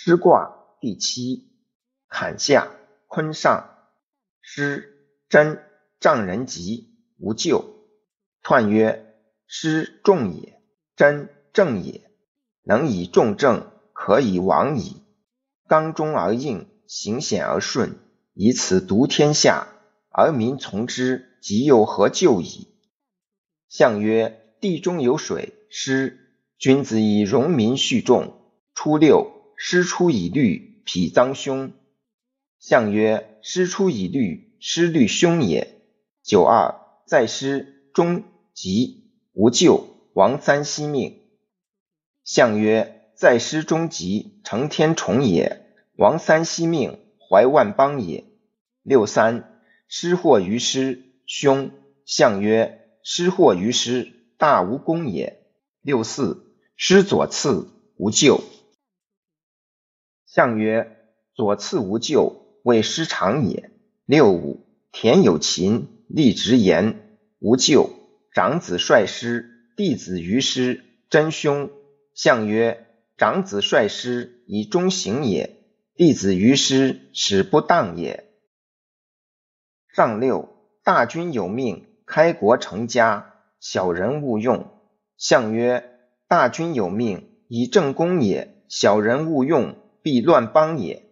[0.00, 1.50] 师卦第七，
[2.08, 2.70] 坎下
[3.08, 3.78] 坤上。
[4.40, 4.94] 师
[5.28, 5.60] 真
[5.98, 7.64] 丈人吉，无咎。
[8.40, 9.16] 彖曰：
[9.48, 10.62] 师重也，
[10.94, 12.12] 真正也。
[12.62, 15.02] 能以重正，可以往矣。
[15.66, 17.98] 刚中而应，行险而顺，
[18.34, 19.66] 以此独天下，
[20.10, 22.68] 而民从之，即又何咎矣？
[23.68, 26.36] 象曰：地中有水，师。
[26.56, 28.40] 君子以容民蓄众。
[28.74, 29.34] 初六。
[29.60, 31.72] 师出以律，否臧凶。
[32.60, 35.82] 象曰：师出以律，师律凶也。
[36.22, 36.76] 九二，
[37.06, 38.22] 在师中
[38.54, 41.18] 吉，无咎，王三息命。
[42.22, 45.66] 象曰：在师中吉，承天宠也。
[45.96, 48.26] 王三息命，怀万邦也。
[48.84, 51.72] 六三，失祸于师，凶。
[52.04, 55.42] 象曰：失祸于师，大无功也。
[55.82, 58.40] 六四，师左次，无咎。
[60.28, 60.94] 象曰：
[61.32, 63.70] 左次无咎，谓失常也。
[64.04, 67.88] 六五，田有禽，立直言，无咎。
[68.34, 71.70] 长子率师，弟子于师，真凶。
[72.12, 75.48] 象曰：长子率师，以忠行也；
[75.94, 78.28] 弟子于师，使不当也。
[79.94, 80.50] 上六，
[80.84, 84.68] 大军有命，开国成家，小人勿用。
[85.16, 85.90] 象曰：
[86.28, 89.74] 大军有命，以正功也；小人勿用。
[90.08, 91.07] 必乱邦也。